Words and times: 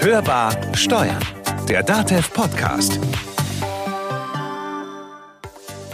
Hörbar 0.00 0.52
Steuern, 0.74 1.18
der 1.68 1.82
DATEV 1.82 2.32
Podcast. 2.32 2.98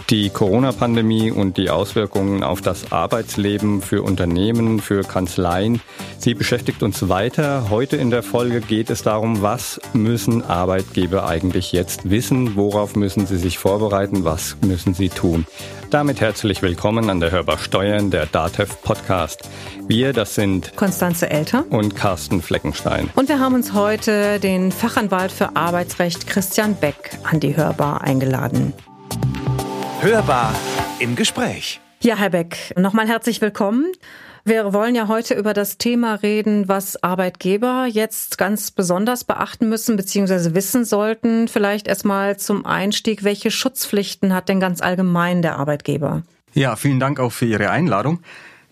Die 0.09 0.29
Corona-Pandemie 0.29 1.31
und 1.31 1.57
die 1.57 1.69
Auswirkungen 1.69 2.43
auf 2.43 2.61
das 2.61 2.91
Arbeitsleben 2.91 3.81
für 3.81 4.03
Unternehmen, 4.03 4.79
für 4.79 5.01
Kanzleien, 5.01 5.81
sie 6.25 6.33
beschäftigt 6.33 6.81
uns 6.81 7.07
weiter. 7.07 7.69
Heute 7.69 7.97
in 7.97 8.09
der 8.09 8.23
Folge 8.23 8.59
geht 8.59 8.89
es 8.89 9.03
darum, 9.03 9.43
was 9.43 9.79
müssen 9.93 10.43
Arbeitgeber 10.43 11.27
eigentlich 11.27 11.71
jetzt 11.71 12.09
wissen, 12.09 12.55
worauf 12.55 12.95
müssen 12.95 13.27
sie 13.27 13.37
sich 13.37 13.59
vorbereiten, 13.59 14.25
was 14.25 14.57
müssen 14.61 14.95
sie 14.95 15.09
tun. 15.09 15.45
Damit 15.91 16.21
herzlich 16.21 16.63
willkommen 16.63 17.11
an 17.11 17.19
der 17.19 17.29
Hörbar 17.29 17.59
Steuern, 17.59 18.09
der 18.09 18.25
DATEV 18.25 18.81
Podcast. 18.81 19.47
Wir, 19.87 20.13
das 20.13 20.33
sind 20.33 20.75
Konstanze 20.75 21.29
Elter 21.29 21.63
und 21.69 21.95
Carsten 21.95 22.41
Fleckenstein. 22.41 23.11
Und 23.13 23.29
wir 23.29 23.39
haben 23.39 23.53
uns 23.53 23.73
heute 23.73 24.39
den 24.39 24.71
Fachanwalt 24.71 25.31
für 25.31 25.55
Arbeitsrecht 25.55 26.25
Christian 26.25 26.75
Beck 26.75 27.19
an 27.21 27.39
die 27.39 27.55
Hörbar 27.55 28.01
eingeladen. 28.01 28.73
Hörbar 30.01 30.55
im 30.97 31.15
Gespräch. 31.15 31.81
Ja, 32.01 32.15
Herr 32.15 32.31
Beck, 32.31 32.73
nochmal 32.77 33.07
herzlich 33.07 33.41
willkommen. 33.41 33.91
Wir 34.47 34.73
wollen 34.73 34.93
ja 34.93 35.07
heute 35.07 35.33
über 35.33 35.55
das 35.55 35.79
Thema 35.79 36.13
reden, 36.13 36.67
was 36.67 37.01
Arbeitgeber 37.01 37.87
jetzt 37.89 38.37
ganz 38.37 38.69
besonders 38.69 39.23
beachten 39.23 39.69
müssen 39.69 39.95
bzw. 39.95 40.53
wissen 40.53 40.85
sollten. 40.85 41.47
Vielleicht 41.47 41.87
erstmal 41.87 42.37
zum 42.37 42.63
Einstieg, 42.63 43.23
welche 43.23 43.49
Schutzpflichten 43.49 44.35
hat 44.35 44.47
denn 44.47 44.59
ganz 44.59 44.81
allgemein 44.81 45.41
der 45.41 45.57
Arbeitgeber? 45.57 46.21
Ja, 46.53 46.75
vielen 46.75 46.99
Dank 46.99 47.19
auch 47.19 47.31
für 47.31 47.47
Ihre 47.47 47.71
Einladung. 47.71 48.19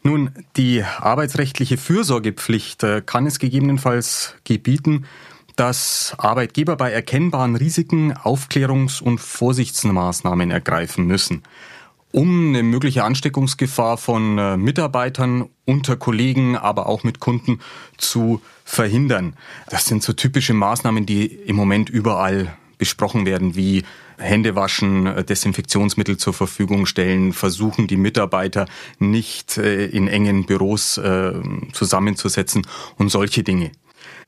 Nun, 0.03 0.29
die 0.57 0.83
arbeitsrechtliche 0.83 1.77
Fürsorgepflicht 1.77 2.83
äh, 2.83 3.01
kann 3.03 3.25
es 3.25 3.39
gegebenenfalls 3.39 4.35
gebieten, 4.43 5.05
dass 5.55 6.13
Arbeitgeber 6.19 6.75
bei 6.75 6.91
erkennbaren 6.91 7.55
Risiken 7.55 8.13
Aufklärungs- 8.13 9.01
und 9.01 9.17
Vorsichtsmaßnahmen 9.17 10.51
ergreifen 10.51 11.07
müssen, 11.07 11.41
um 12.13 12.49
eine 12.49 12.61
mögliche 12.61 13.03
Ansteckungsgefahr 13.03 13.97
von 13.97 14.37
äh, 14.37 14.55
Mitarbeitern 14.55 15.49
unter 15.65 15.97
Kollegen, 15.97 16.55
aber 16.55 16.87
auch 16.87 17.03
mit 17.03 17.19
Kunden 17.19 17.59
zu 17.97 18.39
verhindern. 18.63 19.35
Das 19.69 19.87
sind 19.87 20.03
so 20.03 20.13
typische 20.13 20.53
Maßnahmen, 20.53 21.07
die 21.07 21.25
im 21.25 21.55
Moment 21.55 21.89
überall 21.89 22.55
besprochen 22.77 23.25
werden, 23.25 23.55
wie 23.55 23.83
Hände 24.17 24.55
waschen, 24.55 25.07
äh, 25.07 25.23
Desinfektionsmittel 25.23 26.17
zur 26.17 26.33
Verfügung 26.33 26.85
stellen, 26.85 27.33
versuchen 27.33 27.87
die 27.87 27.97
Mitarbeiter 27.97 28.67
nicht 28.99 29.57
äh, 29.57 29.87
in 29.87 30.07
engen 30.07 30.45
Büros 30.45 31.01
zusammenzusetzen 31.73 32.67
und 32.97 33.09
solche 33.09 33.41
Dinge. 33.41 33.71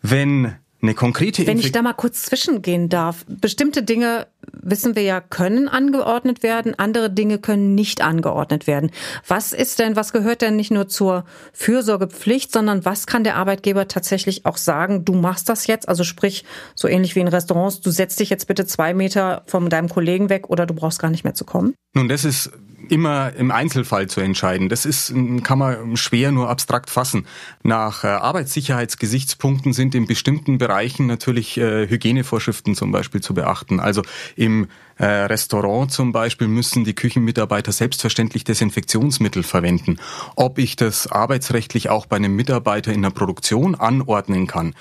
Wenn 0.01 0.55
eine 0.85 0.93
konkrete 0.93 1.45
Wenn 1.47 1.59
ich 1.59 1.71
da 1.71 1.81
mal 1.81 1.93
kurz 1.93 2.23
zwischengehen 2.23 2.89
darf. 2.89 3.25
Bestimmte 3.27 3.83
Dinge, 3.83 4.27
wissen 4.61 4.95
wir 4.95 5.03
ja, 5.03 5.21
können 5.21 5.67
angeordnet 5.67 6.43
werden, 6.43 6.73
andere 6.77 7.09
Dinge 7.09 7.39
können 7.39 7.75
nicht 7.75 8.01
angeordnet 8.01 8.67
werden. 8.67 8.91
Was 9.27 9.53
ist 9.53 9.79
denn, 9.79 9.95
was 9.95 10.13
gehört 10.13 10.41
denn 10.41 10.55
nicht 10.55 10.71
nur 10.71 10.87
zur 10.87 11.25
Fürsorgepflicht, 11.53 12.51
sondern 12.51 12.85
was 12.85 13.07
kann 13.07 13.23
der 13.23 13.35
Arbeitgeber 13.35 13.87
tatsächlich 13.87 14.45
auch 14.45 14.57
sagen, 14.57 15.05
du 15.05 15.13
machst 15.13 15.49
das 15.49 15.67
jetzt? 15.67 15.87
Also 15.87 16.03
sprich, 16.03 16.45
so 16.75 16.87
ähnlich 16.87 17.15
wie 17.15 17.21
in 17.21 17.27
Restaurants, 17.27 17.81
du 17.81 17.91
setzt 17.91 18.19
dich 18.19 18.29
jetzt 18.29 18.47
bitte 18.47 18.65
zwei 18.65 18.93
Meter 18.93 19.43
von 19.47 19.69
deinem 19.69 19.89
Kollegen 19.89 20.29
weg 20.29 20.49
oder 20.49 20.65
du 20.65 20.73
brauchst 20.73 20.99
gar 20.99 21.11
nicht 21.11 21.23
mehr 21.23 21.33
zu 21.33 21.45
kommen? 21.45 21.73
Nun, 21.93 22.09
das 22.09 22.25
ist 22.25 22.51
immer 22.89 23.33
im 23.33 23.51
Einzelfall 23.51 24.07
zu 24.07 24.21
entscheiden. 24.21 24.69
Das 24.69 24.85
ist, 24.85 25.13
kann 25.43 25.59
man 25.59 25.97
schwer 25.97 26.31
nur 26.31 26.49
abstrakt 26.49 26.89
fassen. 26.89 27.25
Nach 27.63 28.03
äh, 28.03 28.07
Arbeitssicherheitsgesichtspunkten 28.07 29.73
sind 29.73 29.95
in 29.95 30.05
bestimmten 30.07 30.57
Bereichen 30.57 31.07
natürlich 31.07 31.57
äh, 31.57 31.87
Hygienevorschriften 31.87 32.75
zum 32.75 32.91
Beispiel 32.91 33.21
zu 33.21 33.33
beachten. 33.33 33.79
Also 33.79 34.01
im 34.35 34.67
äh, 34.97 35.05
Restaurant 35.05 35.91
zum 35.91 36.11
Beispiel 36.11 36.47
müssen 36.47 36.85
die 36.85 36.93
Küchenmitarbeiter 36.93 37.71
selbstverständlich 37.71 38.43
Desinfektionsmittel 38.43 39.43
verwenden. 39.43 39.97
Ob 40.35 40.57
ich 40.57 40.75
das 40.75 41.07
arbeitsrechtlich 41.07 41.89
auch 41.89 42.05
bei 42.05 42.15
einem 42.15 42.35
Mitarbeiter 42.35 42.93
in 42.93 43.01
der 43.01 43.09
Produktion 43.09 43.75
anordnen 43.75 44.47
kann, 44.47 44.73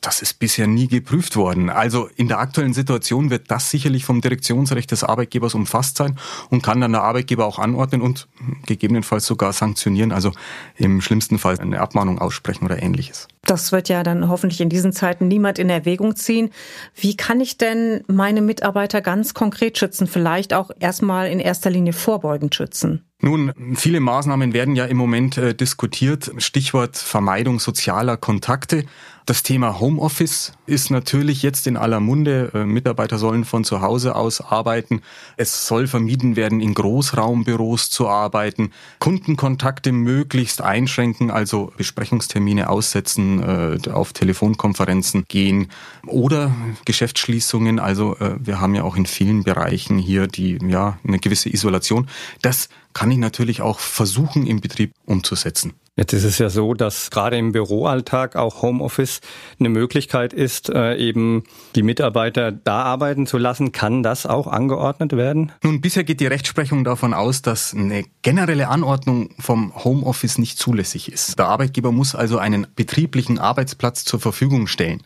das 0.00 0.22
ist 0.22 0.38
bisher 0.38 0.66
nie 0.66 0.86
geprüft 0.86 1.36
worden. 1.36 1.70
Also 1.70 2.08
in 2.16 2.28
der 2.28 2.38
aktuellen 2.38 2.72
Situation 2.72 3.30
wird 3.30 3.50
das 3.50 3.70
sicherlich 3.70 4.04
vom 4.04 4.20
Direktionsrecht 4.20 4.90
des 4.90 5.02
Arbeitgebers 5.02 5.54
umfasst 5.54 5.96
sein 5.96 6.18
und 6.50 6.62
kann 6.62 6.80
dann 6.80 6.92
der 6.92 7.02
Arbeitgeber 7.02 7.46
auch 7.46 7.58
anordnen 7.58 8.00
und 8.00 8.28
gegebenenfalls 8.66 9.26
sogar 9.26 9.52
sanktionieren, 9.52 10.12
also 10.12 10.32
im 10.76 11.00
schlimmsten 11.00 11.38
Fall 11.38 11.58
eine 11.58 11.80
Abmahnung 11.80 12.18
aussprechen 12.20 12.64
oder 12.64 12.82
ähnliches. 12.82 13.28
Das 13.42 13.72
wird 13.72 13.88
ja 13.88 14.02
dann 14.02 14.28
hoffentlich 14.28 14.60
in 14.60 14.68
diesen 14.68 14.92
Zeiten 14.92 15.26
niemand 15.26 15.58
in 15.58 15.70
Erwägung 15.70 16.14
ziehen. 16.14 16.50
Wie 16.94 17.16
kann 17.16 17.40
ich 17.40 17.58
denn 17.58 18.04
meine 18.06 18.42
Mitarbeiter 18.42 19.00
ganz 19.00 19.34
konkret 19.34 19.78
schützen? 19.78 20.06
Vielleicht 20.06 20.54
auch 20.54 20.70
erstmal 20.78 21.28
in 21.28 21.40
erster 21.40 21.70
Linie 21.70 21.92
vorbeugend 21.92 22.54
schützen? 22.54 23.07
Nun, 23.20 23.52
viele 23.74 23.98
Maßnahmen 23.98 24.52
werden 24.52 24.76
ja 24.76 24.84
im 24.84 24.96
Moment 24.96 25.38
äh, 25.38 25.52
diskutiert. 25.52 26.30
Stichwort 26.38 26.96
Vermeidung 26.96 27.58
sozialer 27.58 28.16
Kontakte. 28.16 28.84
Das 29.28 29.42
Thema 29.42 29.78
Homeoffice 29.78 30.52
ist 30.64 30.90
natürlich 30.90 31.42
jetzt 31.42 31.66
in 31.66 31.76
aller 31.76 32.00
Munde. 32.00 32.50
Äh, 32.54 32.64
Mitarbeiter 32.64 33.18
sollen 33.18 33.44
von 33.44 33.62
zu 33.62 33.82
Hause 33.82 34.14
aus 34.14 34.40
arbeiten. 34.40 35.02
Es 35.36 35.66
soll 35.66 35.88
vermieden 35.88 36.36
werden, 36.36 36.60
in 36.60 36.72
Großraumbüros 36.72 37.90
zu 37.90 38.08
arbeiten. 38.08 38.70
Kundenkontakte 39.00 39.90
möglichst 39.90 40.62
einschränken, 40.62 41.32
also 41.32 41.72
Besprechungstermine 41.76 42.70
aussetzen, 42.70 43.42
äh, 43.42 43.90
auf 43.90 44.12
Telefonkonferenzen 44.12 45.24
gehen 45.28 45.68
oder 46.06 46.54
Geschäftsschließungen. 46.86 47.80
Also 47.80 48.16
äh, 48.20 48.36
wir 48.38 48.60
haben 48.60 48.76
ja 48.76 48.84
auch 48.84 48.96
in 48.96 49.04
vielen 49.06 49.42
Bereichen 49.42 49.98
hier 49.98 50.28
die, 50.28 50.58
ja, 50.66 50.98
eine 51.04 51.18
gewisse 51.18 51.52
Isolation. 51.52 52.08
Das 52.40 52.70
kann 52.94 53.07
ich 53.10 53.18
natürlich 53.18 53.62
auch 53.62 53.78
versuchen, 53.78 54.46
im 54.46 54.60
Betrieb 54.60 54.92
umzusetzen. 55.04 55.74
Jetzt 55.98 56.12
ist 56.12 56.22
es 56.22 56.38
ja 56.38 56.48
so, 56.48 56.74
dass 56.74 57.10
gerade 57.10 57.36
im 57.36 57.50
Büroalltag 57.50 58.36
auch 58.36 58.62
Homeoffice 58.62 59.20
eine 59.58 59.68
Möglichkeit 59.68 60.32
ist, 60.32 60.70
äh, 60.70 60.94
eben 60.94 61.42
die 61.74 61.82
Mitarbeiter 61.82 62.52
da 62.52 62.82
arbeiten 62.82 63.26
zu 63.26 63.36
lassen. 63.36 63.72
Kann 63.72 64.04
das 64.04 64.24
auch 64.24 64.46
angeordnet 64.46 65.16
werden? 65.16 65.50
Nun, 65.64 65.80
bisher 65.80 66.04
geht 66.04 66.20
die 66.20 66.28
Rechtsprechung 66.28 66.84
davon 66.84 67.14
aus, 67.14 67.42
dass 67.42 67.74
eine 67.74 68.04
generelle 68.22 68.68
Anordnung 68.68 69.30
vom 69.40 69.74
Homeoffice 69.74 70.38
nicht 70.38 70.56
zulässig 70.56 71.10
ist. 71.10 71.36
Der 71.36 71.48
Arbeitgeber 71.48 71.90
muss 71.90 72.14
also 72.14 72.38
einen 72.38 72.68
betrieblichen 72.76 73.40
Arbeitsplatz 73.40 74.04
zur 74.04 74.20
Verfügung 74.20 74.68
stellen. 74.68 75.02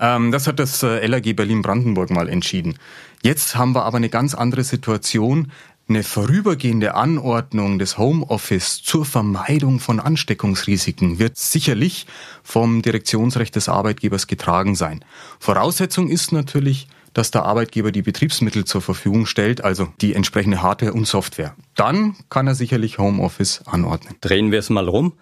Ähm, 0.00 0.32
das 0.32 0.46
hat 0.46 0.58
das 0.58 0.82
äh, 0.82 1.06
LAG 1.06 1.34
Berlin-Brandenburg 1.34 2.10
mal 2.10 2.28
entschieden. 2.28 2.78
Jetzt 3.22 3.54
haben 3.54 3.74
wir 3.74 3.84
aber 3.84 3.98
eine 3.98 4.08
ganz 4.08 4.34
andere 4.34 4.64
Situation 4.64 5.52
eine 5.90 6.04
vorübergehende 6.04 6.94
Anordnung 6.94 7.80
des 7.80 7.98
Homeoffice 7.98 8.80
zur 8.80 9.04
Vermeidung 9.04 9.80
von 9.80 9.98
Ansteckungsrisiken 9.98 11.18
wird 11.18 11.36
sicherlich 11.36 12.06
vom 12.44 12.80
Direktionsrecht 12.80 13.56
des 13.56 13.68
Arbeitgebers 13.68 14.28
getragen 14.28 14.76
sein. 14.76 15.04
Voraussetzung 15.40 16.08
ist 16.08 16.30
natürlich, 16.30 16.86
dass 17.12 17.32
der 17.32 17.44
Arbeitgeber 17.44 17.90
die 17.90 18.02
Betriebsmittel 18.02 18.64
zur 18.64 18.82
Verfügung 18.82 19.26
stellt, 19.26 19.64
also 19.64 19.88
die 20.00 20.14
entsprechende 20.14 20.62
Hardware 20.62 20.92
und 20.92 21.08
Software. 21.08 21.56
Dann 21.74 22.14
kann 22.28 22.46
er 22.46 22.54
sicherlich 22.54 22.98
Homeoffice 22.98 23.62
anordnen. 23.66 24.14
Drehen 24.20 24.52
wir 24.52 24.60
es 24.60 24.70
mal 24.70 24.88
rum. 24.88 25.14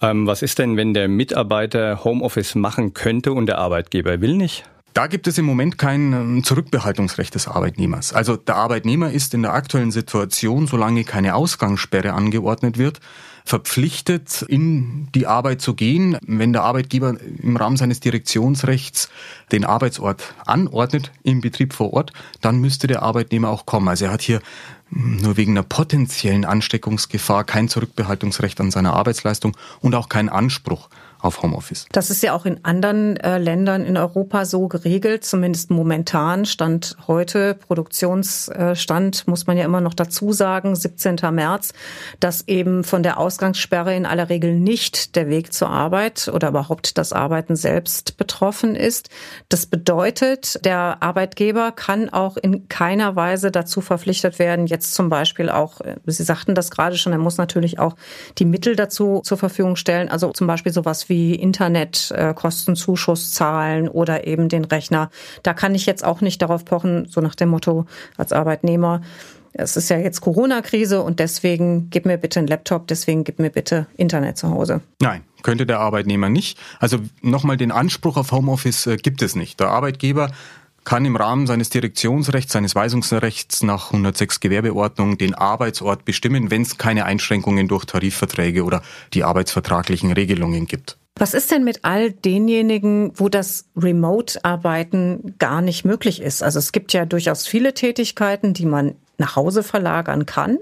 Ähm, 0.00 0.28
was 0.28 0.42
ist 0.42 0.60
denn, 0.60 0.76
wenn 0.76 0.94
der 0.94 1.08
Mitarbeiter 1.08 2.04
Homeoffice 2.04 2.54
machen 2.54 2.94
könnte 2.94 3.32
und 3.32 3.46
der 3.46 3.58
Arbeitgeber 3.58 4.20
will 4.20 4.36
nicht? 4.36 4.64
Da 4.94 5.06
gibt 5.06 5.26
es 5.26 5.38
im 5.38 5.46
Moment 5.46 5.78
kein 5.78 6.12
ähm, 6.12 6.44
Zurückbehaltungsrecht 6.44 7.34
des 7.34 7.48
Arbeitnehmers. 7.48 8.12
Also 8.12 8.36
der 8.36 8.56
Arbeitnehmer 8.56 9.10
ist 9.10 9.32
in 9.32 9.42
der 9.42 9.54
aktuellen 9.54 9.90
Situation, 9.90 10.66
solange 10.66 11.04
keine 11.04 11.34
Ausgangssperre 11.34 12.12
angeordnet 12.12 12.76
wird, 12.76 13.00
verpflichtet, 13.44 14.42
in 14.42 15.08
die 15.14 15.26
Arbeit 15.26 15.60
zu 15.60 15.74
gehen. 15.74 16.18
Wenn 16.26 16.52
der 16.52 16.62
Arbeitgeber 16.62 17.16
im 17.42 17.56
Rahmen 17.56 17.76
seines 17.76 18.00
Direktionsrechts 18.00 19.08
den 19.50 19.64
Arbeitsort 19.64 20.34
anordnet 20.46 21.10
im 21.22 21.40
Betrieb 21.40 21.72
vor 21.72 21.92
Ort, 21.92 22.12
dann 22.40 22.58
müsste 22.58 22.86
der 22.86 23.02
Arbeitnehmer 23.02 23.48
auch 23.48 23.66
kommen. 23.66 23.88
Also 23.88 24.04
er 24.04 24.12
hat 24.12 24.22
hier 24.22 24.40
hm, 24.90 25.16
nur 25.16 25.36
wegen 25.36 25.52
einer 25.52 25.64
potenziellen 25.64 26.44
Ansteckungsgefahr 26.44 27.44
kein 27.44 27.68
Zurückbehaltungsrecht 27.68 28.60
an 28.60 28.70
seiner 28.70 28.92
Arbeitsleistung 28.92 29.56
und 29.80 29.94
auch 29.94 30.08
keinen 30.08 30.28
Anspruch 30.28 30.88
auf 31.22 31.42
Homeoffice. 31.42 31.86
Das 31.92 32.10
ist 32.10 32.22
ja 32.22 32.34
auch 32.34 32.44
in 32.44 32.64
anderen 32.64 33.16
äh, 33.16 33.38
Ländern 33.38 33.84
in 33.84 33.96
Europa 33.96 34.44
so 34.44 34.66
geregelt, 34.66 35.24
zumindest 35.24 35.70
momentan. 35.70 36.44
Stand 36.44 36.96
heute, 37.06 37.54
Produktionsstand, 37.54 39.28
muss 39.28 39.46
man 39.46 39.56
ja 39.56 39.64
immer 39.64 39.80
noch 39.80 39.94
dazu 39.94 40.32
sagen, 40.32 40.74
17. 40.74 41.18
März, 41.30 41.74
dass 42.18 42.48
eben 42.48 42.82
von 42.82 43.04
der 43.04 43.18
Ausgangssperre 43.18 43.94
in 43.94 44.04
aller 44.04 44.28
Regel 44.28 44.58
nicht 44.58 45.14
der 45.14 45.28
Weg 45.28 45.52
zur 45.52 45.70
Arbeit 45.70 46.28
oder 46.32 46.48
überhaupt 46.48 46.98
das 46.98 47.12
Arbeiten 47.12 47.54
selbst 47.54 48.16
betroffen 48.16 48.74
ist. 48.74 49.08
Das 49.48 49.66
bedeutet, 49.66 50.64
der 50.64 51.02
Arbeitgeber 51.02 51.70
kann 51.70 52.08
auch 52.08 52.36
in 52.36 52.68
keiner 52.68 53.14
Weise 53.14 53.52
dazu 53.52 53.80
verpflichtet 53.80 54.40
werden, 54.40 54.66
jetzt 54.66 54.94
zum 54.94 55.08
Beispiel 55.08 55.50
auch, 55.50 55.80
äh, 55.82 55.96
Sie 56.06 56.24
sagten 56.24 56.56
das 56.56 56.72
gerade 56.72 56.98
schon, 56.98 57.12
er 57.12 57.18
muss 57.18 57.36
natürlich 57.36 57.78
auch 57.78 57.94
die 58.38 58.44
Mittel 58.44 58.74
dazu 58.74 59.20
zur 59.24 59.38
Verfügung 59.38 59.76
stellen, 59.76 60.08
also 60.08 60.32
zum 60.32 60.48
Beispiel 60.48 60.72
sowas 60.72 61.08
wie 61.08 61.11
wie 61.12 61.34
Internetkostenzuschuss 61.34 63.32
zahlen 63.32 63.86
oder 63.86 64.26
eben 64.26 64.48
den 64.48 64.64
Rechner. 64.64 65.10
Da 65.42 65.52
kann 65.52 65.74
ich 65.74 65.84
jetzt 65.84 66.06
auch 66.06 66.22
nicht 66.22 66.40
darauf 66.40 66.64
pochen, 66.64 67.06
so 67.06 67.20
nach 67.20 67.34
dem 67.34 67.50
Motto 67.50 67.84
als 68.16 68.32
Arbeitnehmer, 68.32 69.02
es 69.52 69.76
ist 69.76 69.90
ja 69.90 69.98
jetzt 69.98 70.22
Corona-Krise 70.22 71.02
und 71.02 71.20
deswegen 71.20 71.90
gib 71.90 72.06
mir 72.06 72.16
bitte 72.16 72.40
einen 72.40 72.48
Laptop, 72.48 72.86
deswegen 72.86 73.22
gib 73.24 73.38
mir 73.38 73.50
bitte 73.50 73.86
Internet 73.98 74.38
zu 74.38 74.48
Hause. 74.48 74.80
Nein, 75.02 75.24
könnte 75.42 75.66
der 75.66 75.78
Arbeitnehmer 75.78 76.30
nicht. 76.30 76.58
Also 76.80 77.00
nochmal 77.20 77.58
den 77.58 77.70
Anspruch 77.70 78.16
auf 78.16 78.32
Homeoffice 78.32 78.86
äh, 78.86 78.96
gibt 78.96 79.20
es 79.20 79.36
nicht. 79.36 79.60
Der 79.60 79.68
Arbeitgeber 79.68 80.30
kann 80.84 81.04
im 81.04 81.16
Rahmen 81.16 81.46
seines 81.46 81.68
Direktionsrechts, 81.68 82.54
seines 82.54 82.74
Weisungsrechts 82.74 83.62
nach 83.62 83.92
106 83.92 84.40
Gewerbeordnung 84.40 85.18
den 85.18 85.34
Arbeitsort 85.34 86.06
bestimmen, 86.06 86.50
wenn 86.50 86.62
es 86.62 86.78
keine 86.78 87.04
Einschränkungen 87.04 87.68
durch 87.68 87.84
Tarifverträge 87.84 88.64
oder 88.64 88.82
die 89.12 89.22
arbeitsvertraglichen 89.22 90.12
Regelungen 90.12 90.66
gibt. 90.66 90.96
Was 91.22 91.34
ist 91.34 91.52
denn 91.52 91.62
mit 91.62 91.84
all 91.84 92.10
denjenigen, 92.10 93.12
wo 93.14 93.28
das 93.28 93.66
Remote-Arbeiten 93.76 95.36
gar 95.38 95.62
nicht 95.62 95.84
möglich 95.84 96.20
ist? 96.20 96.42
Also 96.42 96.58
es 96.58 96.72
gibt 96.72 96.92
ja 96.92 97.04
durchaus 97.04 97.46
viele 97.46 97.74
Tätigkeiten, 97.74 98.54
die 98.54 98.66
man 98.66 98.96
nach 99.18 99.36
Hause 99.36 99.62
verlagern 99.62 100.26
kann 100.26 100.58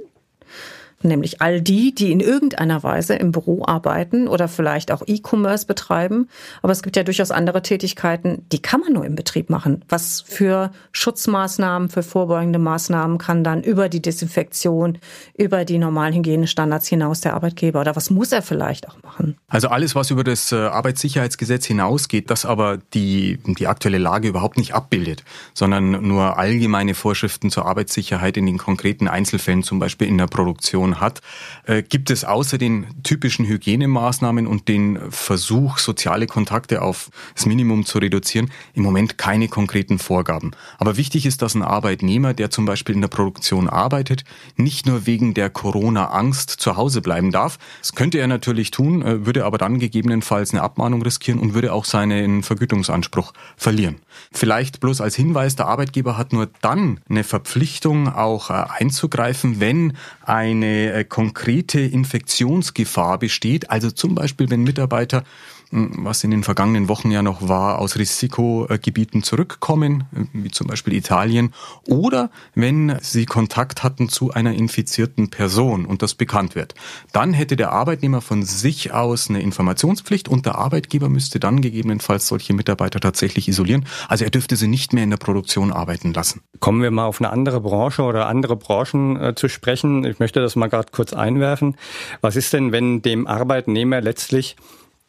nämlich 1.02 1.40
all 1.40 1.60
die, 1.60 1.94
die 1.94 2.12
in 2.12 2.20
irgendeiner 2.20 2.82
Weise 2.82 3.14
im 3.14 3.32
Büro 3.32 3.64
arbeiten 3.64 4.28
oder 4.28 4.48
vielleicht 4.48 4.92
auch 4.92 5.02
E-Commerce 5.06 5.66
betreiben. 5.66 6.28
Aber 6.62 6.72
es 6.72 6.82
gibt 6.82 6.96
ja 6.96 7.02
durchaus 7.02 7.30
andere 7.30 7.62
Tätigkeiten, 7.62 8.44
die 8.52 8.60
kann 8.60 8.80
man 8.80 8.92
nur 8.92 9.04
im 9.04 9.14
Betrieb 9.14 9.50
machen. 9.50 9.84
Was 9.88 10.20
für 10.20 10.70
Schutzmaßnahmen, 10.92 11.88
für 11.88 12.02
vorbeugende 12.02 12.58
Maßnahmen 12.58 13.18
kann 13.18 13.44
dann 13.44 13.62
über 13.62 13.88
die 13.88 14.02
Desinfektion, 14.02 14.98
über 15.36 15.64
die 15.64 15.78
normalen 15.78 16.14
Hygienestandards 16.14 16.88
hinaus 16.88 17.20
der 17.20 17.34
Arbeitgeber 17.34 17.80
oder 17.80 17.96
was 17.96 18.10
muss 18.10 18.32
er 18.32 18.42
vielleicht 18.42 18.88
auch 18.88 19.02
machen? 19.02 19.36
Also 19.48 19.68
alles, 19.68 19.94
was 19.94 20.10
über 20.10 20.24
das 20.24 20.52
äh, 20.52 20.56
Arbeitssicherheitsgesetz 20.56 21.66
hinausgeht, 21.66 22.30
das 22.30 22.44
aber 22.44 22.78
die, 22.94 23.38
die 23.44 23.66
aktuelle 23.66 23.98
Lage 23.98 24.28
überhaupt 24.28 24.58
nicht 24.58 24.74
abbildet, 24.74 25.24
sondern 25.54 26.06
nur 26.06 26.38
allgemeine 26.38 26.94
Vorschriften 26.94 27.50
zur 27.50 27.66
Arbeitssicherheit 27.66 28.36
in 28.36 28.46
den 28.46 28.58
konkreten 28.58 29.08
Einzelfällen, 29.08 29.62
zum 29.62 29.78
Beispiel 29.78 30.08
in 30.08 30.18
der 30.18 30.26
Produktion 30.26 30.89
Situation 30.90 31.00
hat, 31.00 31.20
äh, 31.66 31.82
gibt 31.82 32.10
es 32.10 32.24
außer 32.24 32.58
den 32.58 32.86
typischen 33.02 33.46
Hygienemaßnahmen 33.46 34.46
und 34.46 34.68
den 34.68 34.98
Versuch, 35.10 35.78
soziale 35.78 36.26
Kontakte 36.26 36.82
auf 36.82 37.10
das 37.34 37.46
Minimum 37.46 37.84
zu 37.84 37.98
reduzieren, 37.98 38.50
im 38.74 38.82
Moment 38.82 39.18
keine 39.18 39.48
konkreten 39.48 39.98
Vorgaben. 39.98 40.52
Aber 40.78 40.96
wichtig 40.96 41.26
ist, 41.26 41.42
dass 41.42 41.54
ein 41.54 41.62
Arbeitnehmer, 41.62 42.34
der 42.34 42.50
zum 42.50 42.66
Beispiel 42.66 42.94
in 42.94 43.00
der 43.00 43.08
Produktion 43.08 43.68
arbeitet, 43.68 44.24
nicht 44.56 44.86
nur 44.86 45.06
wegen 45.06 45.34
der 45.34 45.50
Corona-Angst 45.50 46.50
zu 46.50 46.76
Hause 46.76 47.00
bleiben 47.00 47.30
darf. 47.30 47.58
Das 47.80 47.94
könnte 47.94 48.18
er 48.18 48.26
natürlich 48.26 48.70
tun, 48.70 49.02
äh, 49.02 49.26
würde 49.26 49.44
aber 49.44 49.58
dann 49.58 49.78
gegebenenfalls 49.78 50.52
eine 50.52 50.62
Abmahnung 50.62 51.02
riskieren 51.02 51.40
und 51.40 51.54
würde 51.54 51.72
auch 51.72 51.84
seinen 51.84 52.42
Vergütungsanspruch 52.42 53.32
verlieren. 53.56 53.96
Vielleicht 54.32 54.80
bloß 54.80 55.00
als 55.00 55.16
Hinweis, 55.16 55.56
der 55.56 55.66
Arbeitgeber 55.66 56.16
hat 56.16 56.32
nur 56.32 56.48
dann 56.60 57.00
eine 57.08 57.24
Verpflichtung, 57.24 58.08
auch 58.08 58.50
äh, 58.50 58.64
einzugreifen, 58.78 59.60
wenn 59.60 59.96
eine 60.24 60.79
äh, 60.86 61.04
konkrete 61.04 61.80
Infektionsgefahr 61.80 63.18
besteht. 63.18 63.70
Also 63.70 63.90
zum 63.90 64.14
Beispiel, 64.14 64.50
wenn 64.50 64.62
Mitarbeiter 64.62 65.24
was 65.70 66.24
in 66.24 66.32
den 66.32 66.42
vergangenen 66.42 66.88
Wochen 66.88 67.10
ja 67.10 67.22
noch 67.22 67.48
war, 67.48 67.78
aus 67.78 67.96
Risikogebieten 67.96 69.22
zurückkommen, 69.22 70.04
wie 70.32 70.50
zum 70.50 70.66
Beispiel 70.66 70.94
Italien, 70.94 71.52
oder 71.86 72.30
wenn 72.54 72.96
sie 73.00 73.24
Kontakt 73.26 73.84
hatten 73.84 74.08
zu 74.08 74.32
einer 74.32 74.52
infizierten 74.52 75.30
Person 75.30 75.86
und 75.86 76.02
das 76.02 76.14
bekannt 76.14 76.56
wird. 76.56 76.74
Dann 77.12 77.32
hätte 77.32 77.56
der 77.56 77.72
Arbeitnehmer 77.72 78.20
von 78.20 78.42
sich 78.42 78.92
aus 78.92 79.30
eine 79.30 79.42
Informationspflicht 79.42 80.28
und 80.28 80.44
der 80.44 80.56
Arbeitgeber 80.56 81.08
müsste 81.08 81.38
dann 81.38 81.60
gegebenenfalls 81.60 82.26
solche 82.26 82.52
Mitarbeiter 82.52 82.98
tatsächlich 82.98 83.48
isolieren. 83.48 83.86
Also 84.08 84.24
er 84.24 84.30
dürfte 84.30 84.56
sie 84.56 84.68
nicht 84.68 84.92
mehr 84.92 85.04
in 85.04 85.10
der 85.10 85.18
Produktion 85.18 85.72
arbeiten 85.72 86.12
lassen. 86.12 86.42
Kommen 86.58 86.82
wir 86.82 86.90
mal 86.90 87.06
auf 87.06 87.20
eine 87.20 87.30
andere 87.30 87.60
Branche 87.60 88.02
oder 88.02 88.26
andere 88.26 88.56
Branchen 88.56 89.20
äh, 89.20 89.34
zu 89.36 89.48
sprechen. 89.48 90.04
Ich 90.04 90.18
möchte 90.18 90.40
das 90.40 90.56
mal 90.56 90.68
gerade 90.68 90.88
kurz 90.90 91.12
einwerfen. 91.12 91.76
Was 92.20 92.34
ist 92.34 92.52
denn, 92.52 92.72
wenn 92.72 93.02
dem 93.02 93.26
Arbeitnehmer 93.26 94.00
letztlich 94.00 94.56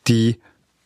die 0.07 0.38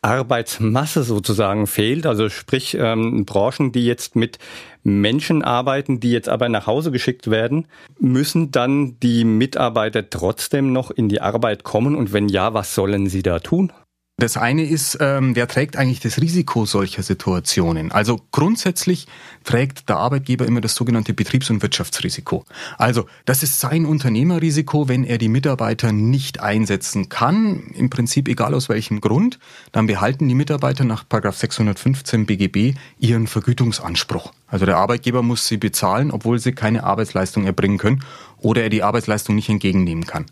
Arbeitsmasse 0.06 1.02
sozusagen 1.02 1.66
fehlt. 1.66 2.06
Also 2.06 2.28
sprich 2.28 2.76
ähm, 2.78 3.24
Branchen, 3.26 3.72
die 3.72 3.84
jetzt 3.84 4.14
mit 4.14 4.38
Menschen 4.84 5.42
arbeiten, 5.42 5.98
die 5.98 6.12
jetzt 6.12 6.28
aber 6.28 6.48
nach 6.48 6.68
Hause 6.68 6.92
geschickt 6.92 7.28
werden, 7.28 7.66
müssen 7.98 8.52
dann 8.52 8.98
die 9.00 9.24
Mitarbeiter 9.24 10.08
trotzdem 10.08 10.72
noch 10.72 10.92
in 10.92 11.08
die 11.08 11.20
Arbeit 11.20 11.64
kommen 11.64 11.96
und 11.96 12.12
wenn 12.12 12.28
ja, 12.28 12.54
was 12.54 12.74
sollen 12.74 13.08
sie 13.08 13.22
da 13.22 13.40
tun? 13.40 13.72
Das 14.18 14.38
eine 14.38 14.64
ist, 14.64 14.96
ähm, 15.02 15.36
wer 15.36 15.46
trägt 15.46 15.76
eigentlich 15.76 16.00
das 16.00 16.22
Risiko 16.22 16.64
solcher 16.64 17.02
Situationen? 17.02 17.92
Also 17.92 18.18
grundsätzlich 18.30 19.08
trägt 19.44 19.90
der 19.90 19.98
Arbeitgeber 19.98 20.46
immer 20.46 20.62
das 20.62 20.74
sogenannte 20.74 21.12
Betriebs- 21.12 21.50
und 21.50 21.60
Wirtschaftsrisiko. 21.60 22.46
Also 22.78 23.04
das 23.26 23.42
ist 23.42 23.60
sein 23.60 23.84
Unternehmerrisiko, 23.84 24.88
wenn 24.88 25.04
er 25.04 25.18
die 25.18 25.28
Mitarbeiter 25.28 25.92
nicht 25.92 26.40
einsetzen 26.40 27.10
kann, 27.10 27.64
im 27.74 27.90
Prinzip 27.90 28.26
egal 28.28 28.54
aus 28.54 28.70
welchem 28.70 29.02
Grund, 29.02 29.38
dann 29.72 29.86
behalten 29.86 30.28
die 30.28 30.34
Mitarbeiter 30.34 30.84
nach 30.84 31.04
615 31.10 32.24
BGB 32.24 32.72
ihren 32.98 33.26
Vergütungsanspruch. 33.26 34.32
Also 34.48 34.64
der 34.64 34.78
Arbeitgeber 34.78 35.22
muss 35.22 35.46
sie 35.46 35.58
bezahlen, 35.58 36.10
obwohl 36.10 36.38
sie 36.38 36.52
keine 36.52 36.84
Arbeitsleistung 36.84 37.44
erbringen 37.44 37.76
können 37.76 38.02
oder 38.46 38.62
er 38.62 38.70
die 38.70 38.84
Arbeitsleistung 38.84 39.34
nicht 39.34 39.48
entgegennehmen 39.48 40.06
kann. 40.06 40.26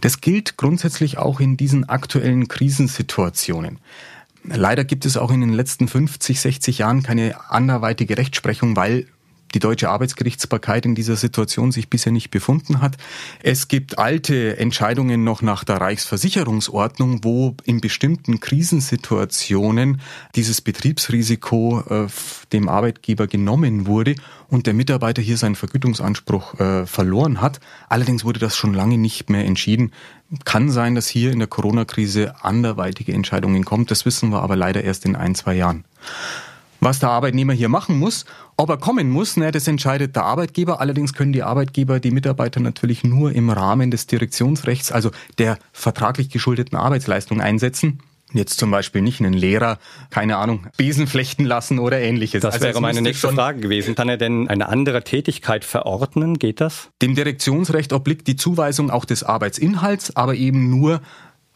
Das 0.00 0.20
gilt 0.20 0.56
grundsätzlich 0.56 1.18
auch 1.18 1.40
in 1.40 1.56
diesen 1.56 1.88
aktuellen 1.88 2.46
Krisensituationen. 2.46 3.80
Leider 4.44 4.84
gibt 4.84 5.04
es 5.04 5.16
auch 5.16 5.32
in 5.32 5.40
den 5.40 5.52
letzten 5.52 5.88
50, 5.88 6.40
60 6.40 6.78
Jahren 6.78 7.02
keine 7.02 7.50
anderweitige 7.50 8.16
Rechtsprechung, 8.16 8.76
weil 8.76 9.08
die 9.54 9.58
deutsche 9.58 9.88
Arbeitsgerichtsbarkeit 9.88 10.86
in 10.86 10.94
dieser 10.94 11.16
Situation 11.16 11.72
sich 11.72 11.88
bisher 11.88 12.12
nicht 12.12 12.30
befunden 12.30 12.80
hat. 12.80 12.96
Es 13.42 13.68
gibt 13.68 13.98
alte 13.98 14.58
Entscheidungen 14.58 15.24
noch 15.24 15.42
nach 15.42 15.64
der 15.64 15.80
Reichsversicherungsordnung, 15.80 17.24
wo 17.24 17.54
in 17.64 17.80
bestimmten 17.80 18.40
Krisensituationen 18.40 20.00
dieses 20.34 20.60
Betriebsrisiko 20.60 21.82
äh, 21.88 22.06
dem 22.52 22.68
Arbeitgeber 22.68 23.26
genommen 23.26 23.86
wurde 23.86 24.16
und 24.48 24.66
der 24.66 24.74
Mitarbeiter 24.74 25.22
hier 25.22 25.36
seinen 25.36 25.56
Vergütungsanspruch 25.56 26.60
äh, 26.60 26.86
verloren 26.86 27.40
hat. 27.40 27.60
Allerdings 27.88 28.24
wurde 28.24 28.40
das 28.40 28.56
schon 28.56 28.74
lange 28.74 28.98
nicht 28.98 29.30
mehr 29.30 29.44
entschieden. 29.44 29.92
Kann 30.44 30.70
sein, 30.70 30.94
dass 30.94 31.08
hier 31.08 31.32
in 31.32 31.38
der 31.38 31.48
Corona-Krise 31.48 32.34
anderweitige 32.44 33.12
Entscheidungen 33.12 33.64
kommt. 33.64 33.90
Das 33.90 34.04
wissen 34.04 34.30
wir 34.30 34.42
aber 34.42 34.56
leider 34.56 34.82
erst 34.82 35.04
in 35.04 35.16
ein, 35.16 35.34
zwei 35.34 35.54
Jahren. 35.54 35.84
Was 36.80 36.98
der 36.98 37.08
Arbeitnehmer 37.08 37.52
hier 37.52 37.68
machen 37.68 37.98
muss, 37.98 38.26
ob 38.56 38.70
er 38.70 38.78
kommen 38.78 39.10
muss, 39.10 39.36
ne, 39.36 39.52
das 39.52 39.68
entscheidet 39.68 40.16
der 40.16 40.24
Arbeitgeber. 40.24 40.80
Allerdings 40.80 41.12
können 41.12 41.32
die 41.32 41.42
Arbeitgeber 41.42 42.00
die 42.00 42.10
Mitarbeiter 42.10 42.60
natürlich 42.60 43.04
nur 43.04 43.32
im 43.32 43.50
Rahmen 43.50 43.90
des 43.90 44.06
Direktionsrechts, 44.06 44.92
also 44.92 45.10
der 45.38 45.58
vertraglich 45.72 46.30
geschuldeten 46.30 46.78
Arbeitsleistung 46.78 47.40
einsetzen. 47.40 48.00
Jetzt 48.32 48.58
zum 48.58 48.72
Beispiel 48.72 49.02
nicht 49.02 49.20
einen 49.20 49.34
Lehrer, 49.34 49.78
keine 50.10 50.36
Ahnung, 50.36 50.66
Besen 50.76 51.06
flechten 51.06 51.44
lassen 51.44 51.78
oder 51.78 52.00
ähnliches. 52.00 52.42
Das 52.42 52.54
also 52.54 52.66
wäre 52.66 52.80
meine 52.80 53.00
nächste 53.00 53.28
Frage 53.28 53.60
gewesen. 53.60 53.94
Kann 53.94 54.08
er 54.08 54.16
denn 54.16 54.48
eine 54.48 54.68
andere 54.68 55.04
Tätigkeit 55.04 55.64
verordnen? 55.64 56.38
Geht 56.38 56.60
das? 56.60 56.90
Dem 57.02 57.14
Direktionsrecht 57.14 57.92
obliegt 57.92 58.26
die 58.26 58.34
Zuweisung 58.34 58.90
auch 58.90 59.04
des 59.04 59.22
Arbeitsinhalts, 59.22 60.16
aber 60.16 60.34
eben 60.34 60.70
nur 60.70 61.00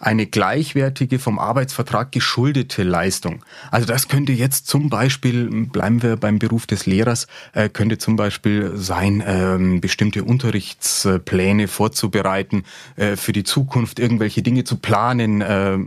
eine 0.00 0.26
gleichwertige 0.26 1.18
vom 1.18 1.38
Arbeitsvertrag 1.38 2.10
geschuldete 2.10 2.82
Leistung. 2.82 3.44
Also 3.70 3.86
das 3.86 4.08
könnte 4.08 4.32
jetzt 4.32 4.66
zum 4.66 4.88
Beispiel, 4.88 5.66
bleiben 5.66 6.02
wir 6.02 6.16
beim 6.16 6.38
Beruf 6.38 6.66
des 6.66 6.86
Lehrers, 6.86 7.26
äh, 7.52 7.68
könnte 7.68 7.98
zum 7.98 8.16
Beispiel 8.16 8.72
sein, 8.74 9.22
ähm, 9.24 9.80
bestimmte 9.80 10.24
Unterrichtspläne 10.24 11.68
vorzubereiten, 11.68 12.64
äh, 12.96 13.16
für 13.16 13.32
die 13.32 13.44
Zukunft 13.44 13.98
irgendwelche 13.98 14.42
Dinge 14.42 14.64
zu 14.64 14.76
planen, 14.76 15.42
äh, 15.42 15.78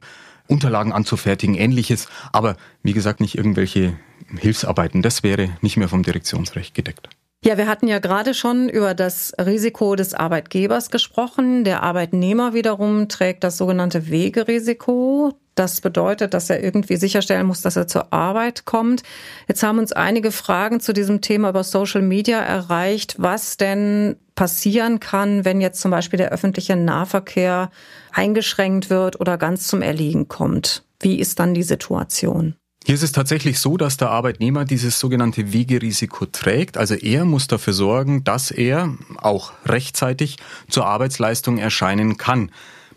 Unterlagen 0.48 0.91
anzufertigen, 0.91 1.55
ähnliches. 1.55 2.08
Aber 2.32 2.58
wie 2.84 2.93
gesagt, 2.93 3.20
nicht 3.20 3.38
irgendwelche 3.38 3.98
Hilfsarbeiten. 4.38 5.01
Das 5.01 5.24
wäre 5.24 5.50
nicht 5.62 5.77
mehr 5.77 5.89
vom 5.89 6.03
Direktionsrecht 6.03 6.75
gedeckt. 6.75 7.10
Ja, 7.46 7.58
wir 7.58 7.68
hatten 7.68 7.90
ja 7.90 8.00
gerade 8.00 8.34
schon 8.34 8.70
über 8.70 8.94
das 8.94 9.34
Risiko 9.38 9.98
des 9.98 10.14
Arbeitgebers 10.14 10.92
gesprochen. 10.92 11.66
Der 11.66 11.84
Arbeitnehmer 11.84 12.54
wiederum 12.54 13.10
trägt 13.10 13.44
das 13.44 13.58
sogenannte 13.58 14.10
Wegerisiko. 14.10 15.34
Das 15.54 15.82
bedeutet, 15.82 16.34
dass 16.34 16.50
er 16.50 16.64
irgendwie 16.64 16.96
sicherstellen 16.96 17.46
muss, 17.46 17.60
dass 17.60 17.76
er 17.76 17.86
zur 17.86 18.14
Arbeit 18.14 18.64
kommt. 18.64 19.04
Jetzt 19.50 19.62
haben 19.62 19.78
uns 19.78 19.92
einige 19.92 20.32
Fragen 20.32 20.80
zu 20.80 20.94
diesem 20.94 21.20
Thema 21.20 21.50
über 21.50 21.66
Social 21.66 22.02
Media 22.02 22.40
erreicht, 22.40 23.16
was 23.18 23.58
denn 23.58 24.16
passieren 24.36 25.02
kann, 25.02 25.44
wenn 25.44 25.60
jetzt 25.60 25.82
zum 25.82 25.92
Beispiel 25.92 26.18
der 26.18 26.32
öffentliche 26.32 26.78
Nahverkehr 26.78 27.72
eingeschränkt 28.14 28.90
wird 28.90 29.20
oder 29.20 29.38
ganz 29.38 29.68
zum 29.68 29.82
Erliegen 29.82 30.30
kommt. 30.30 30.86
Wie 31.02 31.20
ist 31.20 31.40
dann 31.40 31.54
die 31.54 31.64
Situation? 31.64 32.56
Hier 32.86 32.96
ist 32.96 33.04
es 33.04 33.13
tatsächlich 33.13 33.60
so, 33.60 33.78
dass 33.78 33.96
der 33.96 34.10
Arbeitnehmer 34.10 34.66
dieses 34.66 35.00
sogenannte 35.00 35.54
Wegerisiko 35.54 36.25
trägt. 36.25 36.78
Also 36.78 36.96
er 36.96 37.24
muss 37.24 37.48
dafür 37.48 37.72
sorgen, 37.72 38.25
dass 38.25 38.52
er 38.52 38.94
auch 39.18 39.54
rechtzeitig 39.66 40.36
zur 40.68 40.86
Arbeitsleistung 40.86 41.60
erscheinen 41.60 42.18
kann. 42.18 42.52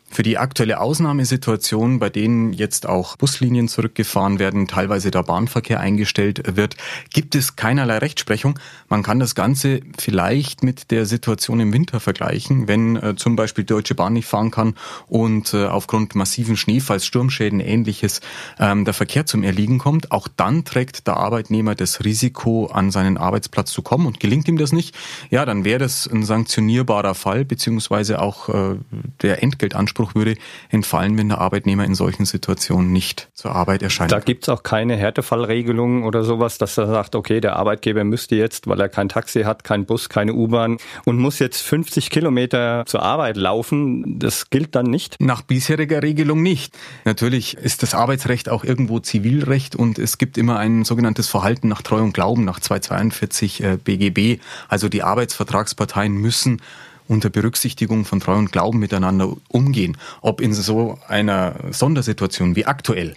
Für 0.09 0.23
die 0.23 0.39
aktuelle 0.39 0.81
Ausnahmesituation, 0.81 1.99
bei 1.99 2.09
denen 2.09 2.53
jetzt 2.53 2.87
auch 2.87 3.17
Buslinien 3.17 3.69
zurückgefahren 3.69 4.39
werden, 4.39 4.69
teilweise 4.69 5.11
der 5.11 5.25
Bahnverkehr 5.25 5.81
eingestellt 5.81 6.57
wird, 6.57 6.77
gibt 7.13 7.35
es 7.35 7.57
keinerlei 7.57 7.99
Rechtsprechung. 7.99 8.59
Man 8.89 9.03
kann 9.03 9.19
das 9.19 9.35
Ganze 9.35 9.81
vielleicht 9.99 10.63
mit 10.63 10.91
der 10.91 11.07
Situation 11.07 11.61
im 11.61 11.73
Winter 11.73 11.99
vergleichen, 12.01 12.69
wenn 12.69 12.97
äh, 12.97 13.17
zum 13.17 13.37
Beispiel 13.37 13.65
Deutsche 13.65 13.95
Bahn 13.95 14.13
nicht 14.13 14.27
fahren 14.27 14.51
kann 14.53 14.75
und 15.09 15.53
äh, 15.53 15.67
aufgrund 15.67 16.15
massiven 16.15 16.57
Schneefalls, 16.57 17.05
Sturmschäden, 17.05 17.61
ähnliches 17.61 18.21
ähm, 18.59 18.85
der 18.85 18.95
Verkehr 18.95 19.27
zum 19.27 19.43
Erliegen 19.43 19.79
kommt. 19.79 20.13
Auch 20.13 20.29
dann 20.29 20.65
trägt 20.65 21.09
der 21.09 21.17
Arbeitnehmer 21.17 21.75
das 21.75 22.05
Risiko, 22.05 22.67
an 22.67 22.91
seinen 22.91 23.19
Arbeitsplatz 23.19 23.73
zu 23.73 23.83
kommen 23.83 24.07
und 24.07 24.21
gelingt 24.21 24.49
ihm 24.49 24.57
das 24.57 24.73
nicht, 24.73 24.95
ja, 25.31 25.45
dann 25.45 25.65
wäre 25.65 25.81
das 25.81 26.07
ein 26.07 26.23
sanktionierbarer 26.23 27.15
Fall, 27.15 27.45
beziehungsweise 27.45 28.23
auch 28.23 28.49
äh, 28.49 28.77
der 29.21 29.43
Entgeltanspruch 29.43 29.96
Anspruch 29.97 30.15
würde 30.15 30.37
entfallen, 30.69 31.17
wenn 31.17 31.31
der 31.31 31.39
Arbeitnehmer 31.39 31.85
in 31.85 31.95
solchen 31.95 32.27
Situationen 32.27 32.93
nicht 32.93 33.31
zur 33.33 33.53
Arbeit 33.53 33.83
erscheint. 33.83 34.13
Da 34.13 34.21
gibt 34.21 34.45
es 34.45 34.49
auch 34.51 34.63
keine 34.63 34.95
Härtefallregelung 34.95 36.05
oder 36.05 36.23
sowas, 36.23 36.59
dass 36.59 36.77
er 36.77 36.87
sagt, 36.87 37.15
okay, 37.15 37.41
der 37.41 37.57
Arbeitgeber 37.57 38.05
müsste 38.05 38.37
jetzt, 38.37 38.67
weil 38.67 38.79
er 38.79 38.91
kein 38.91 39.09
Taxi 39.09 39.43
hat, 39.43 39.65
kein 39.65 39.87
Bus, 39.87 40.11
keine 40.11 40.35
U-Bahn 40.35 40.77
und 41.07 41.19
muss 41.19 41.39
jetzt 41.39 41.63
50 41.63 42.11
Kilometer 42.11 42.85
zur 42.87 43.03
Arbeit 43.03 43.39
laufen. 43.39 44.19
Das 44.19 44.51
gilt 44.51 44.75
dann 44.75 44.87
nicht? 44.87 45.17
Nach 45.19 45.41
bisheriger 45.41 46.03
Regelung 46.03 46.43
nicht. 46.43 46.77
Natürlich 47.07 47.57
ist 47.57 47.83
das 47.83 47.95
Arbeitsrecht 47.95 48.51
auch 48.51 48.65
irgendwo 48.65 48.99
Zivilrecht 49.01 49.77
und 49.77 49.99
es 49.99 50.19
gibt 50.19 50.37
immer 50.37 50.59
ein 50.59 50.85
sogenanntes 50.85 51.29
Verhalten 51.29 51.69
nach 51.69 51.81
Treu 51.81 52.03
und 52.03 52.13
Glauben 52.13 52.45
nach 52.45 52.61
242 52.61 53.65
BGB. 53.83 54.41
Also 54.69 54.91
die 54.91 55.03
Arbeitsvertragsparteien 55.03 56.13
müssen 56.13 56.61
unter 57.09 57.31
Berücksichtigung 57.31 58.05
von 58.05 58.21
Treu 58.21 58.37
und 58.37 58.53
Glauben 58.53 58.79
miteinander 58.79 59.37
umgehen. 59.49 59.97
Ob 60.23 60.41
in 60.41 60.53
so 60.53 60.99
einer 61.09 61.55
Sondersituation 61.71 62.57
wie 62.57 62.67
aktuell 62.67 63.15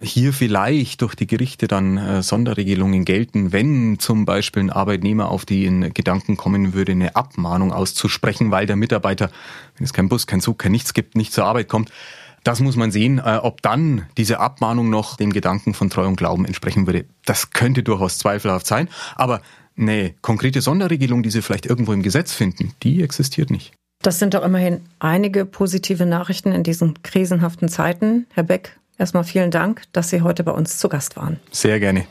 hier 0.00 0.32
vielleicht 0.32 1.00
durch 1.00 1.14
die 1.14 1.26
Gerichte 1.26 1.68
dann 1.68 1.96
äh, 1.96 2.22
Sonderregelungen 2.22 3.04
gelten, 3.04 3.52
wenn 3.52 3.98
zum 3.98 4.26
Beispiel 4.26 4.64
ein 4.64 4.70
Arbeitnehmer 4.70 5.30
auf 5.30 5.46
den 5.46 5.94
Gedanken 5.94 6.36
kommen 6.36 6.74
würde, 6.74 6.92
eine 6.92 7.16
Abmahnung 7.16 7.72
auszusprechen, 7.72 8.50
weil 8.50 8.66
der 8.66 8.76
Mitarbeiter, 8.76 9.30
wenn 9.76 9.84
es 9.84 9.94
kein 9.94 10.08
Bus, 10.08 10.26
kein 10.26 10.40
Zug, 10.40 10.58
kein 10.58 10.72
nichts 10.72 10.92
gibt, 10.92 11.16
nicht 11.16 11.32
zur 11.32 11.46
Arbeit 11.46 11.68
kommt. 11.68 11.90
Das 12.44 12.60
muss 12.60 12.76
man 12.76 12.90
sehen, 12.92 13.18
äh, 13.18 13.40
ob 13.42 13.62
dann 13.62 14.06
diese 14.18 14.38
Abmahnung 14.38 14.90
noch 14.90 15.16
dem 15.16 15.32
Gedanken 15.32 15.72
von 15.72 15.88
Treu 15.88 16.06
und 16.06 16.16
Glauben 16.16 16.44
entsprechen 16.44 16.86
würde. 16.86 17.06
Das 17.24 17.50
könnte 17.50 17.82
durchaus 17.82 18.18
zweifelhaft 18.18 18.66
sein, 18.66 18.88
aber 19.16 19.40
Nee, 19.76 20.14
konkrete 20.22 20.62
Sonderregelung, 20.62 21.22
die 21.22 21.30
Sie 21.30 21.42
vielleicht 21.42 21.66
irgendwo 21.66 21.92
im 21.92 22.02
Gesetz 22.02 22.32
finden, 22.32 22.72
die 22.82 23.02
existiert 23.02 23.50
nicht. 23.50 23.72
Das 24.02 24.18
sind 24.18 24.34
doch 24.34 24.44
immerhin 24.44 24.80
einige 24.98 25.44
positive 25.44 26.06
Nachrichten 26.06 26.52
in 26.52 26.62
diesen 26.62 27.02
krisenhaften 27.02 27.68
Zeiten. 27.68 28.26
Herr 28.32 28.42
Beck, 28.42 28.78
erstmal 28.98 29.24
vielen 29.24 29.50
Dank, 29.50 29.82
dass 29.92 30.10
Sie 30.10 30.22
heute 30.22 30.44
bei 30.44 30.52
uns 30.52 30.78
zu 30.78 30.88
Gast 30.88 31.16
waren. 31.16 31.40
Sehr 31.50 31.78
gerne. 31.80 32.06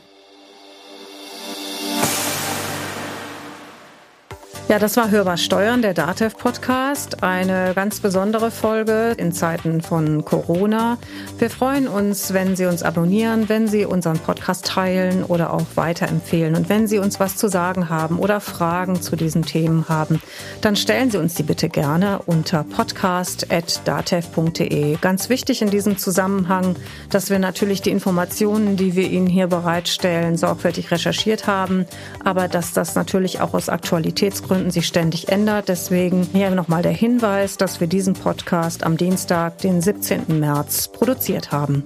Ja, 4.68 4.80
das 4.80 4.96
war 4.96 5.12
Hörbar 5.12 5.36
Steuern, 5.36 5.80
der 5.80 5.94
DATEV 5.94 6.36
Podcast. 6.36 7.22
Eine 7.22 7.70
ganz 7.76 8.00
besondere 8.00 8.50
Folge 8.50 9.14
in 9.16 9.30
Zeiten 9.30 9.80
von 9.80 10.24
Corona. 10.24 10.98
Wir 11.38 11.50
freuen 11.50 11.86
uns, 11.86 12.32
wenn 12.32 12.56
Sie 12.56 12.66
uns 12.66 12.82
abonnieren, 12.82 13.48
wenn 13.48 13.68
Sie 13.68 13.84
unseren 13.84 14.18
Podcast 14.18 14.66
teilen 14.66 15.22
oder 15.22 15.52
auch 15.52 15.66
weiterempfehlen. 15.76 16.56
Und 16.56 16.68
wenn 16.68 16.88
Sie 16.88 16.98
uns 16.98 17.20
was 17.20 17.36
zu 17.36 17.46
sagen 17.46 17.90
haben 17.90 18.18
oder 18.18 18.40
Fragen 18.40 19.00
zu 19.00 19.14
diesen 19.14 19.42
Themen 19.42 19.88
haben, 19.88 20.20
dann 20.62 20.74
stellen 20.74 21.12
Sie 21.12 21.18
uns 21.18 21.34
die 21.34 21.44
bitte 21.44 21.68
gerne 21.68 22.18
unter 22.26 22.64
podcast.datev.de. 22.64 24.96
Ganz 25.00 25.28
wichtig 25.28 25.62
in 25.62 25.70
diesem 25.70 25.96
Zusammenhang, 25.96 26.74
dass 27.08 27.30
wir 27.30 27.38
natürlich 27.38 27.82
die 27.82 27.92
Informationen, 27.92 28.76
die 28.76 28.96
wir 28.96 29.08
Ihnen 29.08 29.28
hier 29.28 29.46
bereitstellen, 29.46 30.36
sorgfältig 30.36 30.90
recherchiert 30.90 31.46
haben, 31.46 31.86
aber 32.24 32.48
dass 32.48 32.72
das 32.72 32.96
natürlich 32.96 33.40
auch 33.40 33.54
aus 33.54 33.68
Aktualitätsgründen 33.68 34.55
Gründen 34.56 34.70
sich 34.70 34.86
ständig 34.86 35.28
ändert. 35.28 35.68
Deswegen 35.68 36.26
hier 36.32 36.48
nochmal 36.48 36.80
der 36.80 36.92
Hinweis, 36.92 37.58
dass 37.58 37.78
wir 37.78 37.88
diesen 37.88 38.14
Podcast 38.14 38.84
am 38.84 38.96
Dienstag, 38.96 39.58
den 39.58 39.82
17. 39.82 40.40
März, 40.40 40.88
produziert 40.88 41.52
haben. 41.52 41.84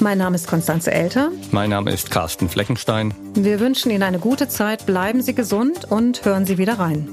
Mein 0.00 0.16
Name 0.16 0.36
ist 0.36 0.48
Konstanze 0.48 0.90
Elter. 0.90 1.30
Mein 1.50 1.68
Name 1.68 1.90
ist 1.90 2.10
Carsten 2.10 2.48
Fleckenstein. 2.48 3.12
Wir 3.34 3.60
wünschen 3.60 3.90
Ihnen 3.90 4.04
eine 4.04 4.20
gute 4.20 4.48
Zeit, 4.48 4.86
bleiben 4.86 5.20
Sie 5.20 5.34
gesund 5.34 5.84
und 5.90 6.24
hören 6.24 6.46
Sie 6.46 6.56
wieder 6.56 6.78
rein. 6.78 7.10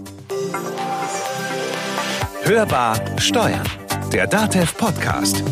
Hörbar 2.43 2.95
Steuern, 3.17 3.67
der 4.13 4.27
DATEV 4.27 4.77
Podcast. 4.77 5.43